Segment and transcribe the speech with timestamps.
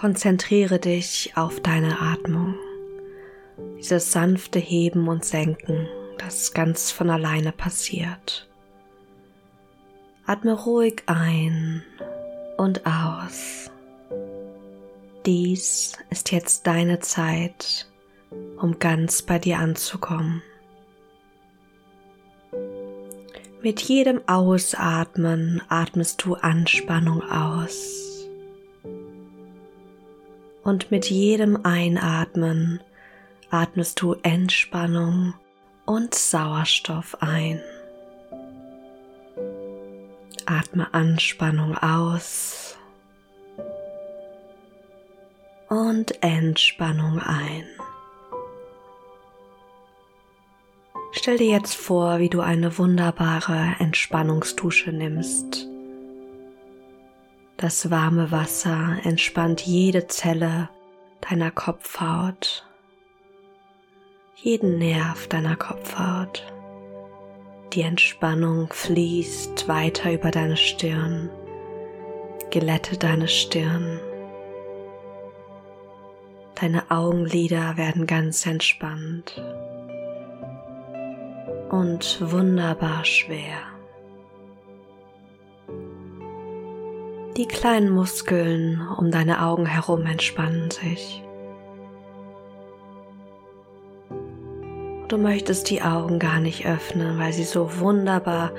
[0.00, 2.54] Konzentriere dich auf deine Atmung,
[3.76, 5.86] dieses sanfte Heben und Senken,
[6.16, 8.48] das ganz von alleine passiert.
[10.24, 11.82] Atme ruhig ein
[12.56, 13.70] und aus.
[15.26, 17.86] Dies ist jetzt deine Zeit,
[18.56, 20.42] um ganz bei dir anzukommen.
[23.62, 28.26] Mit jedem Ausatmen atmest du Anspannung aus.
[30.62, 32.80] Und mit jedem Einatmen
[33.50, 35.34] atmest du Entspannung
[35.84, 37.60] und Sauerstoff ein.
[40.46, 42.78] Atme Anspannung aus
[45.68, 47.64] und Entspannung ein.
[51.22, 55.68] Stell dir jetzt vor, wie du eine wunderbare Entspannungsdusche nimmst.
[57.58, 60.70] Das warme Wasser entspannt jede Zelle
[61.20, 62.66] deiner Kopfhaut,
[64.34, 66.50] jeden Nerv deiner Kopfhaut.
[67.74, 71.28] Die Entspannung fließt weiter über deine Stirn,
[72.48, 74.00] glätte deine Stirn.
[76.54, 79.38] Deine Augenlider werden ganz entspannt
[81.70, 83.58] und wunderbar schwer.
[87.36, 91.22] Die kleinen Muskeln um deine Augen herum entspannen sich.
[95.08, 98.52] Du möchtest die Augen gar nicht öffnen, weil sie so wunderbar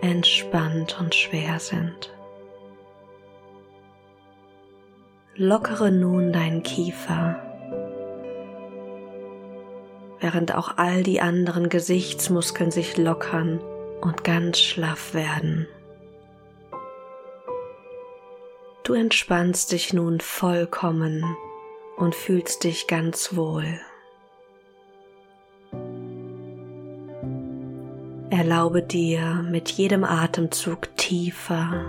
[0.00, 2.14] entspannt und schwer sind.
[5.34, 7.47] Lockere nun deinen Kiefer
[10.20, 13.60] während auch all die anderen Gesichtsmuskeln sich lockern
[14.00, 15.66] und ganz schlaff werden.
[18.84, 21.24] Du entspannst dich nun vollkommen
[21.96, 23.80] und fühlst dich ganz wohl.
[28.30, 31.84] Erlaube dir mit jedem Atemzug tiefer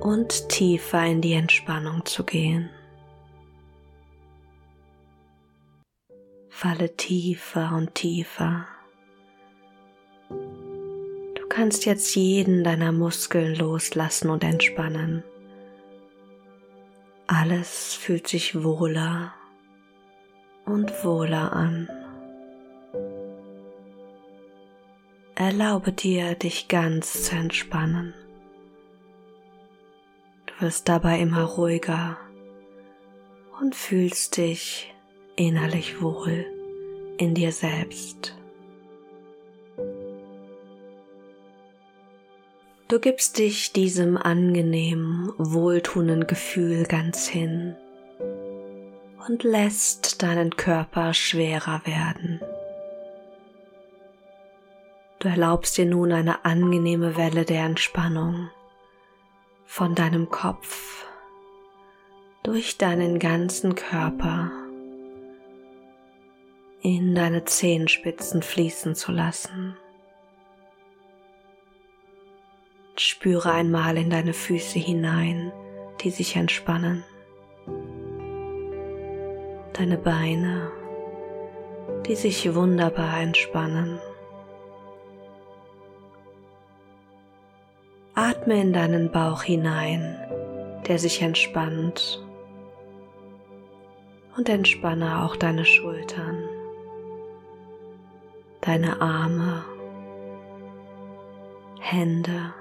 [0.00, 2.70] und tiefer in die Entspannung zu gehen.
[6.56, 8.66] Falle tiefer und tiefer.
[10.30, 15.22] Du kannst jetzt jeden deiner Muskeln loslassen und entspannen.
[17.26, 19.34] Alles fühlt sich wohler
[20.64, 21.90] und wohler an.
[25.34, 28.14] Erlaube dir, dich ganz zu entspannen.
[30.46, 32.16] Du wirst dabei immer ruhiger
[33.60, 34.90] und fühlst dich
[35.36, 36.46] innerlich wohl
[37.18, 38.34] in dir selbst.
[42.88, 47.76] Du gibst dich diesem angenehmen, wohltuenden Gefühl ganz hin
[49.26, 52.40] und lässt deinen Körper schwerer werden.
[55.18, 58.50] Du erlaubst dir nun eine angenehme Welle der Entspannung
[59.64, 61.04] von deinem Kopf
[62.44, 64.52] durch deinen ganzen Körper
[66.94, 69.76] in deine Zehenspitzen fließen zu lassen.
[72.96, 75.52] Spüre einmal in deine Füße hinein,
[76.00, 77.02] die sich entspannen.
[79.72, 80.70] Deine Beine,
[82.06, 83.98] die sich wunderbar entspannen.
[88.14, 90.16] Atme in deinen Bauch hinein,
[90.86, 92.24] der sich entspannt.
[94.36, 96.55] Und entspanne auch deine Schultern
[98.66, 99.64] deine Arme,
[101.78, 102.52] Hände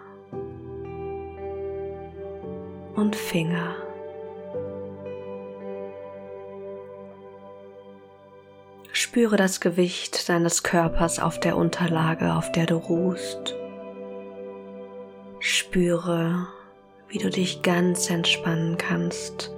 [2.96, 3.76] und Finger.
[8.92, 13.56] Spüre das Gewicht deines Körpers auf der Unterlage, auf der du ruhst.
[15.40, 16.48] Spüre,
[17.08, 19.52] wie du dich ganz entspannen kannst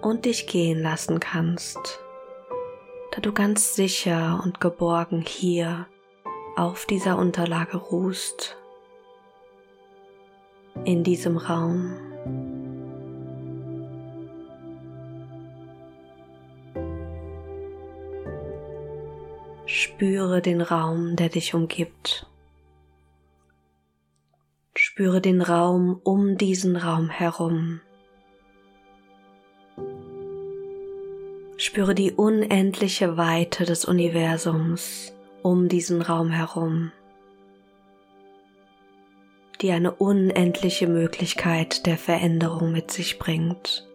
[0.00, 2.03] und dich gehen lassen kannst
[3.14, 5.86] da du ganz sicher und geborgen hier
[6.56, 8.56] auf dieser Unterlage ruhst,
[10.84, 11.94] in diesem Raum.
[19.66, 22.26] Spüre den Raum, der dich umgibt.
[24.74, 27.80] Spüre den Raum um diesen Raum herum.
[31.56, 35.12] Spüre die unendliche Weite des Universums
[35.42, 36.92] um diesen Raum herum.
[39.64, 43.88] die eine unendliche Möglichkeit der Veränderung mit sich bringt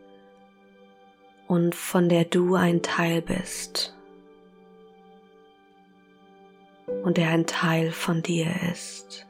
[1.47, 3.95] und von der du ein Teil bist
[7.03, 9.27] und der ein Teil von dir ist.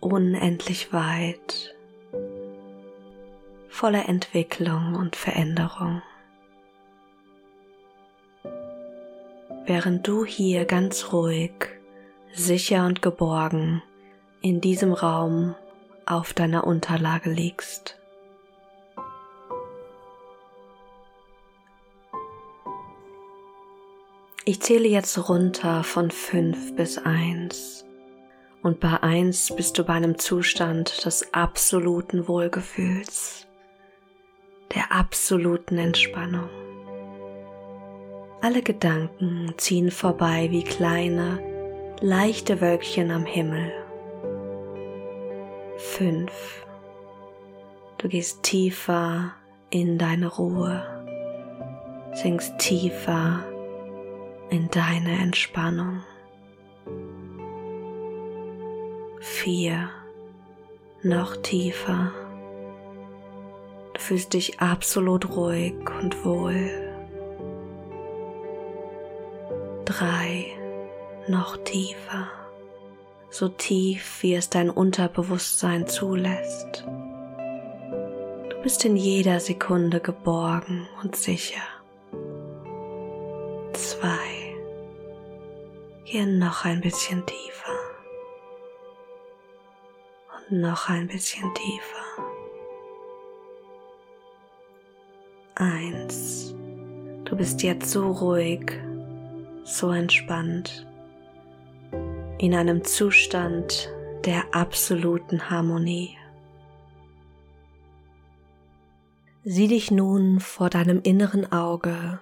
[0.00, 1.74] Unendlich weit,
[3.82, 6.02] voller Entwicklung und Veränderung.
[9.66, 11.50] Während du hier ganz ruhig,
[12.32, 13.82] sicher und geborgen
[14.40, 15.56] in diesem Raum
[16.06, 17.98] auf deiner Unterlage liegst.
[24.44, 27.84] Ich zähle jetzt runter von fünf bis eins.
[28.62, 33.48] Und bei eins bist du bei einem Zustand des absoluten Wohlgefühls,
[34.74, 36.48] der absoluten Entspannung.
[38.40, 41.38] Alle Gedanken ziehen vorbei wie kleine,
[42.00, 43.72] leichte Wölkchen am Himmel.
[45.76, 46.66] Fünf.
[47.98, 49.32] Du gehst tiefer
[49.70, 50.82] in deine Ruhe,
[52.14, 53.44] sinkst tiefer
[54.50, 56.02] in deine Entspannung.
[59.20, 59.88] Vier,
[61.02, 62.12] noch tiefer.
[63.94, 66.70] Du fühlst dich absolut ruhig und wohl.
[69.84, 70.46] Drei,
[71.28, 72.28] noch tiefer,
[73.30, 76.84] so tief wie es dein Unterbewusstsein zulässt.
[78.48, 81.62] Du bist in jeder Sekunde geborgen und sicher.
[83.72, 84.56] Zwei,
[86.04, 87.72] hier noch ein bisschen tiefer.
[90.50, 92.01] Und noch ein bisschen tiefer.
[95.54, 96.54] Eins.
[97.24, 98.72] Du bist jetzt so ruhig,
[99.64, 100.86] so entspannt,
[102.38, 103.90] in einem Zustand
[104.24, 106.16] der absoluten Harmonie.
[109.44, 112.20] Sieh dich nun vor deinem inneren Auge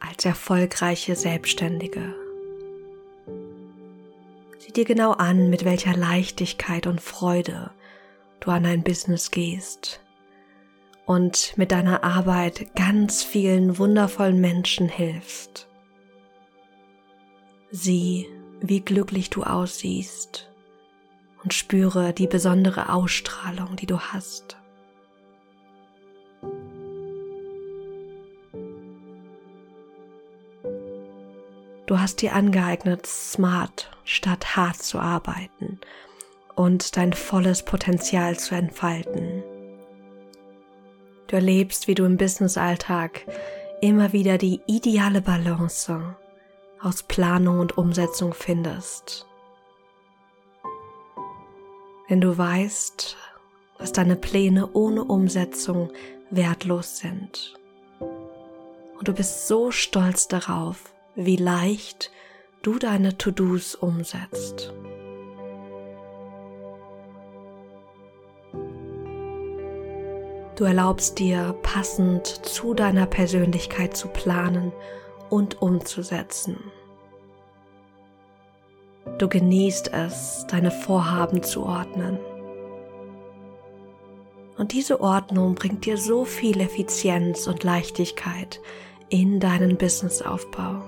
[0.00, 2.14] als erfolgreiche Selbstständige
[4.76, 7.70] dir genau an, mit welcher Leichtigkeit und Freude
[8.40, 10.00] du an dein Business gehst
[11.06, 15.68] und mit deiner Arbeit ganz vielen wundervollen Menschen hilfst.
[17.70, 18.26] Sieh,
[18.60, 20.50] wie glücklich du aussiehst
[21.44, 24.56] und spüre die besondere Ausstrahlung, die du hast.
[31.86, 35.78] Du hast dir angeeignet, smart statt hart zu arbeiten
[36.56, 39.44] und dein volles Potenzial zu entfalten.
[41.26, 43.26] Du erlebst, wie du im Businessalltag
[43.80, 46.16] immer wieder die ideale Balance
[46.80, 49.26] aus Planung und Umsetzung findest.
[52.08, 53.16] Wenn du weißt,
[53.78, 55.90] dass deine Pläne ohne Umsetzung
[56.30, 57.54] wertlos sind.
[58.98, 62.10] Und du bist so stolz darauf, wie leicht
[62.62, 64.72] du deine To-Dos umsetzt.
[70.56, 74.72] Du erlaubst dir passend zu deiner Persönlichkeit zu planen
[75.28, 76.56] und umzusetzen.
[79.18, 82.18] Du genießt es, deine Vorhaben zu ordnen.
[84.56, 88.58] Und diese Ordnung bringt dir so viel Effizienz und Leichtigkeit
[89.10, 90.80] in deinen Businessaufbau.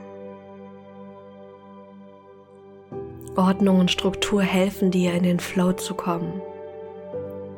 [3.37, 6.41] Ordnung und Struktur helfen dir, in den Flow zu kommen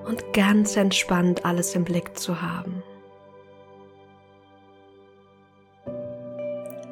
[0.06, 2.82] und ganz entspannt alles im Blick zu haben.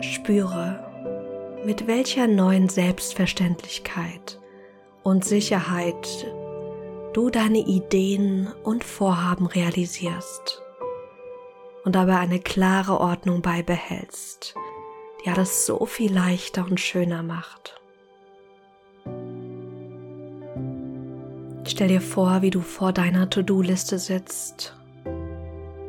[0.01, 0.85] Spüre,
[1.65, 4.41] mit welcher neuen Selbstverständlichkeit
[5.03, 6.27] und Sicherheit
[7.13, 10.63] du deine Ideen und Vorhaben realisierst
[11.85, 14.55] und dabei eine klare Ordnung beibehältst,
[15.25, 17.78] die alles so viel leichter und schöner macht.
[21.69, 24.75] Stell dir vor, wie du vor deiner To-Do-Liste sitzt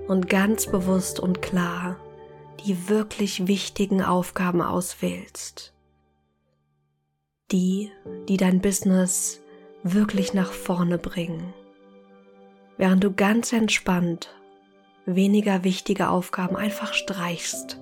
[0.10, 1.96] und ganz bewusst und klar
[2.66, 5.74] die wirklich wichtigen Aufgaben auswählst.
[7.54, 7.92] Die,
[8.28, 9.40] die dein Business
[9.82, 11.54] wirklich nach vorne bringen.
[12.78, 14.36] Während du ganz entspannt
[15.06, 17.80] weniger wichtige Aufgaben einfach streichst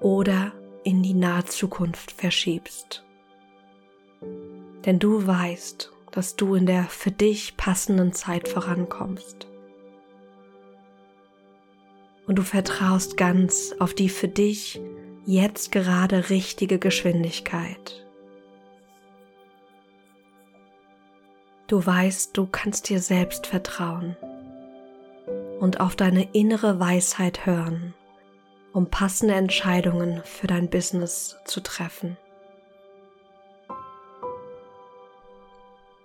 [0.00, 0.50] oder
[0.82, 3.04] in die nahe Zukunft verschiebst.
[4.84, 9.48] Denn du weißt, dass du in der für dich passenden Zeit vorankommst.
[12.26, 14.80] Und du vertraust ganz auf die für dich
[15.26, 18.06] jetzt gerade richtige Geschwindigkeit.
[21.66, 24.16] Du weißt, du kannst dir selbst vertrauen
[25.58, 27.94] und auf deine innere Weisheit hören,
[28.72, 32.18] um passende Entscheidungen für dein Business zu treffen.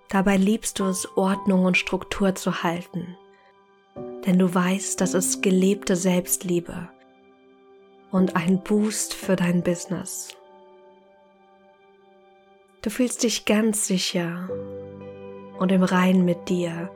[0.10, 3.18] Dabei liebst du es, Ordnung und Struktur zu halten,
[4.26, 6.90] denn du weißt, dass es gelebte Selbstliebe
[8.12, 10.30] und ein Boost für dein Business.
[12.82, 14.50] Du fühlst dich ganz sicher
[15.60, 16.90] und im Rein mit dir,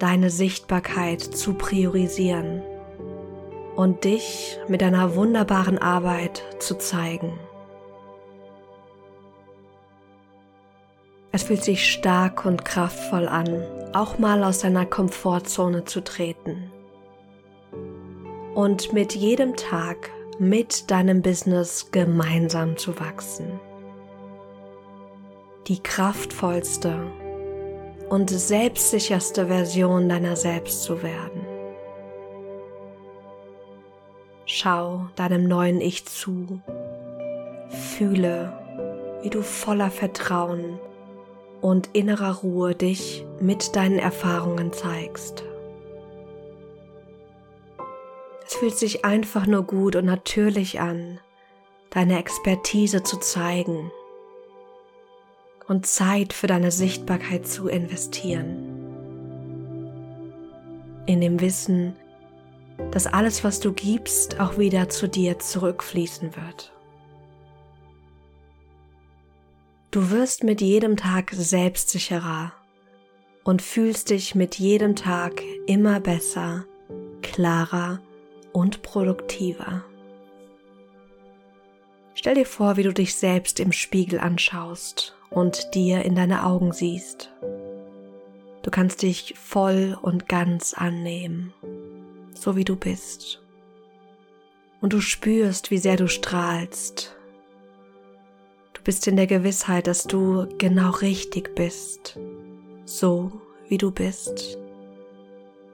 [0.00, 2.62] deine Sichtbarkeit zu priorisieren
[3.76, 7.38] und dich mit deiner wunderbaren Arbeit zu zeigen.
[11.36, 13.62] Es fühlt sich stark und kraftvoll an,
[13.92, 16.72] auch mal aus deiner Komfortzone zu treten.
[18.54, 23.60] Und mit jedem Tag mit deinem Business gemeinsam zu wachsen.
[25.66, 26.96] Die kraftvollste
[28.08, 31.44] und selbstsicherste Version deiner selbst zu werden.
[34.46, 36.62] Schau deinem neuen Ich zu,
[37.68, 38.54] fühle,
[39.20, 40.78] wie du voller Vertrauen
[41.66, 45.42] und innerer Ruhe dich mit deinen Erfahrungen zeigst.
[48.46, 51.18] Es fühlt sich einfach nur gut und natürlich an,
[51.90, 53.90] deine Expertise zu zeigen
[55.66, 58.72] und Zeit für deine Sichtbarkeit zu investieren.
[61.06, 61.96] In dem Wissen,
[62.92, 66.75] dass alles, was du gibst, auch wieder zu dir zurückfließen wird.
[69.90, 72.52] Du wirst mit jedem Tag selbstsicherer
[73.44, 76.64] und fühlst dich mit jedem Tag immer besser,
[77.22, 78.00] klarer
[78.52, 79.84] und produktiver.
[82.14, 86.72] Stell dir vor, wie du dich selbst im Spiegel anschaust und dir in deine Augen
[86.72, 87.32] siehst.
[88.62, 91.54] Du kannst dich voll und ganz annehmen,
[92.34, 93.40] so wie du bist.
[94.80, 97.15] Und du spürst, wie sehr du strahlst
[98.86, 102.20] bist in der Gewissheit, dass du genau richtig bist,
[102.84, 103.32] so
[103.68, 104.58] wie du bist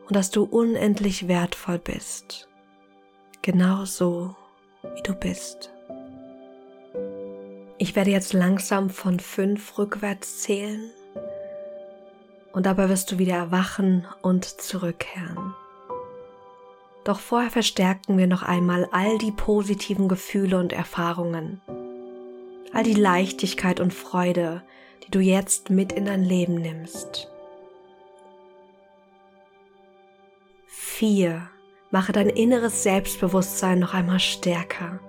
[0.08, 2.48] und dass du unendlich wertvoll bist,
[3.42, 4.34] genau so
[4.94, 5.70] wie du bist.
[7.76, 10.90] Ich werde jetzt langsam von fünf rückwärts zählen
[12.54, 15.54] und dabei wirst du wieder erwachen und zurückkehren.
[17.04, 21.60] Doch vorher verstärken wir noch einmal all die positiven Gefühle und Erfahrungen,
[22.72, 24.62] all die Leichtigkeit und Freude,
[25.04, 27.28] die du jetzt mit in dein Leben nimmst.
[30.66, 31.48] 4.
[31.90, 35.00] Mache dein inneres Selbstbewusstsein noch einmal stärker.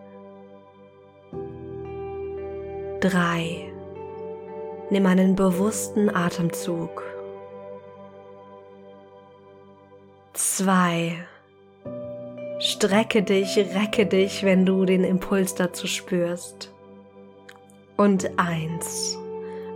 [2.99, 3.71] 3.
[4.89, 7.03] Nimm einen bewussten Atemzug.
[10.33, 11.25] 2.
[12.59, 16.72] Strecke dich, recke dich, wenn du den Impuls dazu spürst
[17.97, 19.17] und eins.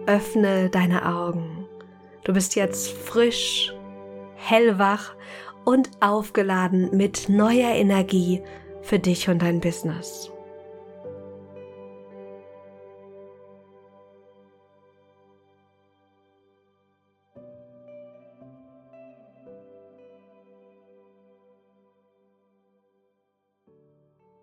[0.05, 1.65] Öffne deine Augen.
[2.23, 3.73] Du bist jetzt frisch,
[4.35, 5.15] hellwach
[5.65, 8.41] und aufgeladen mit neuer Energie
[8.81, 10.31] für dich und dein Business.